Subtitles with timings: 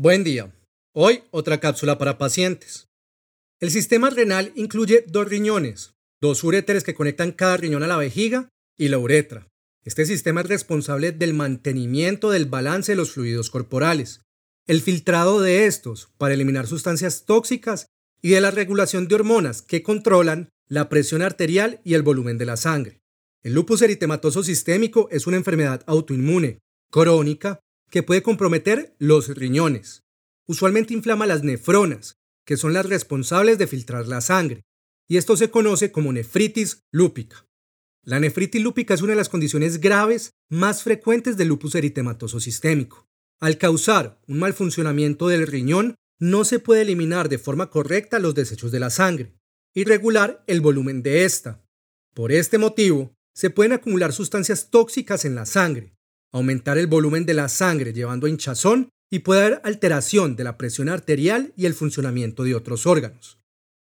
[0.00, 0.54] Buen día.
[0.94, 2.86] Hoy otra cápsula para pacientes.
[3.58, 8.48] El sistema renal incluye dos riñones, dos uréteres que conectan cada riñón a la vejiga
[8.78, 9.48] y la uretra.
[9.84, 14.20] Este sistema es responsable del mantenimiento del balance de los fluidos corporales,
[14.68, 17.88] el filtrado de estos para eliminar sustancias tóxicas
[18.22, 22.46] y de la regulación de hormonas que controlan la presión arterial y el volumen de
[22.46, 23.00] la sangre.
[23.42, 27.58] El lupus eritematoso sistémico es una enfermedad autoinmune, crónica,
[27.90, 30.04] que puede comprometer los riñones.
[30.46, 34.62] Usualmente inflama las nefronas, que son las responsables de filtrar la sangre,
[35.08, 37.46] y esto se conoce como nefritis lúpica.
[38.02, 43.06] La nefritis lúpica es una de las condiciones graves más frecuentes del lupus eritematoso sistémico.
[43.40, 48.34] Al causar un mal funcionamiento del riñón, no se puede eliminar de forma correcta los
[48.34, 49.34] desechos de la sangre
[49.74, 51.64] y regular el volumen de esta.
[52.14, 55.94] Por este motivo, se pueden acumular sustancias tóxicas en la sangre,
[56.32, 60.58] aumentar el volumen de la sangre llevando a hinchazón y puede haber alteración de la
[60.58, 63.38] presión arterial y el funcionamiento de otros órganos.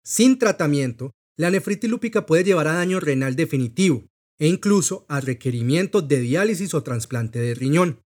[0.03, 4.05] Sin tratamiento, la nefritis lúpica puede llevar a daño renal definitivo
[4.39, 8.01] e incluso a requerimiento de diálisis o trasplante de riñón.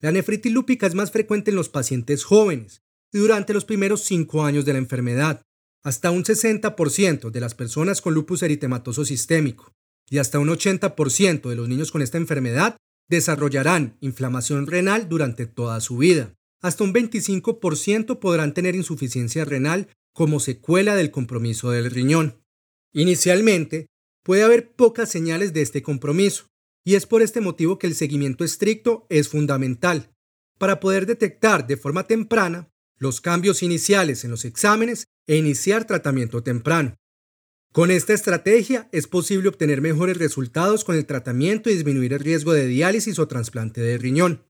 [0.00, 4.44] La nefritis lúpica es más frecuente en los pacientes jóvenes y durante los primeros cinco
[4.44, 5.42] años de la enfermedad.
[5.84, 9.72] Hasta un 60% de las personas con lupus eritematoso sistémico
[10.10, 12.76] y hasta un 80% de los niños con esta enfermedad
[13.08, 16.34] desarrollarán inflamación renal durante toda su vida.
[16.60, 22.42] Hasta un 25% podrán tener insuficiencia renal como secuela del compromiso del riñón.
[22.92, 23.86] Inicialmente,
[24.24, 26.46] puede haber pocas señales de este compromiso,
[26.84, 30.10] y es por este motivo que el seguimiento estricto es fundamental,
[30.58, 32.68] para poder detectar de forma temprana
[32.98, 36.96] los cambios iniciales en los exámenes e iniciar tratamiento temprano.
[37.72, 42.52] Con esta estrategia es posible obtener mejores resultados con el tratamiento y disminuir el riesgo
[42.52, 44.44] de diálisis o trasplante de riñón.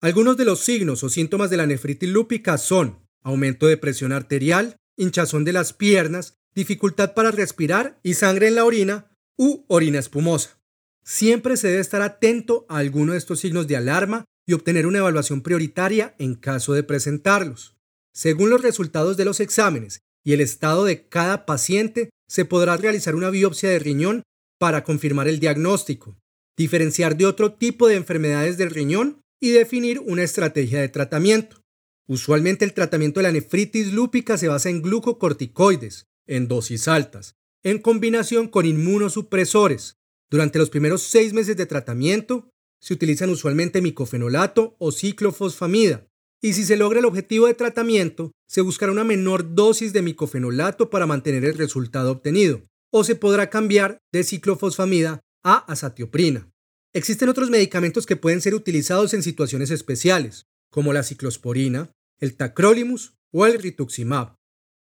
[0.00, 4.76] Algunos de los signos o síntomas de la nefritis lúpica son aumento de presión arterial,
[4.96, 10.60] hinchazón de las piernas, dificultad para respirar y sangre en la orina u orina espumosa.
[11.04, 14.98] Siempre se debe estar atento a alguno de estos signos de alarma y obtener una
[14.98, 17.76] evaluación prioritaria en caso de presentarlos.
[18.12, 23.14] Según los resultados de los exámenes y el estado de cada paciente, se podrá realizar
[23.14, 24.22] una biopsia de riñón
[24.58, 26.18] para confirmar el diagnóstico,
[26.56, 31.62] diferenciar de otro tipo de enfermedades del riñón y definir una estrategia de tratamiento.
[32.06, 37.78] Usualmente el tratamiento de la nefritis lúpica se basa en glucocorticoides, en dosis altas, en
[37.78, 39.96] combinación con inmunosupresores.
[40.30, 42.50] Durante los primeros seis meses de tratamiento
[42.80, 46.06] se utilizan usualmente micofenolato o ciclofosfamida,
[46.40, 50.90] y si se logra el objetivo de tratamiento, se buscará una menor dosis de micofenolato
[50.90, 56.50] para mantener el resultado obtenido, o se podrá cambiar de ciclofosfamida a azatioprina.
[56.94, 63.14] Existen otros medicamentos que pueden ser utilizados en situaciones especiales, como la ciclosporina, el tacrolimus
[63.32, 64.34] o el rituximab.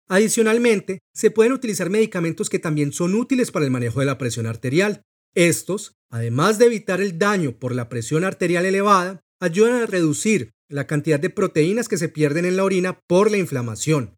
[0.08, 4.46] Adicionalmente, se pueden utilizar medicamentos que también son útiles para el manejo de la presión
[4.46, 5.02] arterial.
[5.34, 10.86] Estos, además de evitar el daño por la presión arterial elevada, ayudan a reducir la
[10.86, 14.16] cantidad de proteínas que se pierden en la orina por la inflamación.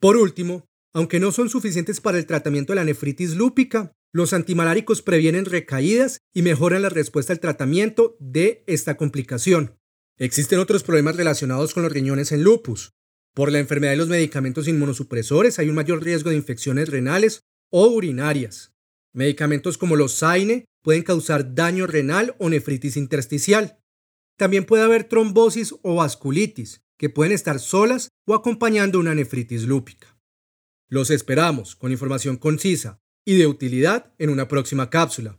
[0.00, 0.64] Por último,
[0.94, 6.18] aunque no son suficientes para el tratamiento de la nefritis lúpica, los antimaláricos previenen recaídas
[6.32, 9.76] y mejoran la respuesta al tratamiento de esta complicación.
[10.16, 12.92] Existen otros problemas relacionados con los riñones en lupus.
[13.34, 17.86] Por la enfermedad de los medicamentos inmunosupresores hay un mayor riesgo de infecciones renales o
[17.86, 18.72] urinarias.
[19.12, 23.78] Medicamentos como los SAINE pueden causar daño renal o nefritis intersticial.
[24.38, 30.16] También puede haber trombosis o vasculitis, que pueden estar solas o acompañando una nefritis lúpica.
[30.88, 35.38] Los esperamos con información concisa y de utilidad en una próxima cápsula.